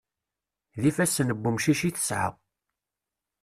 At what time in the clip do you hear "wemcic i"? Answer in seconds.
1.43-1.91